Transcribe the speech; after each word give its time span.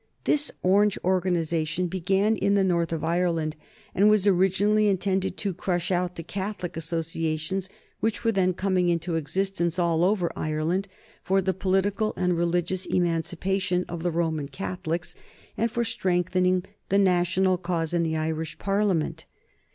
This 0.23 0.51
Orange 0.63 0.97
organization 1.03 1.85
began 1.85 2.35
in 2.35 2.55
the 2.55 2.63
North 2.63 2.91
of 2.91 3.03
Ireland, 3.03 3.55
and 3.93 4.09
was 4.09 4.25
originally 4.25 4.87
intended 4.87 5.37
to 5.37 5.53
crush 5.53 5.91
out 5.91 6.15
the 6.15 6.23
Catholic 6.23 6.75
associations 6.75 7.69
which 7.99 8.23
were 8.23 8.31
then 8.31 8.55
coming 8.55 8.89
into 8.89 9.13
existence 9.15 9.77
all 9.77 10.03
over 10.03 10.31
Ireland 10.35 10.87
for 11.21 11.39
the 11.39 11.53
political 11.53 12.15
and 12.17 12.35
religious 12.35 12.87
emancipation 12.87 13.85
of 13.87 14.01
the 14.01 14.09
Roman 14.09 14.47
Catholics, 14.47 15.13
and 15.55 15.69
for 15.69 15.83
strengthening 15.85 16.65
the 16.89 16.97
national 16.97 17.59
cause 17.59 17.93
in 17.93 18.01
the 18.01 18.17
Irish 18.17 18.57
Parliament. 18.57 19.25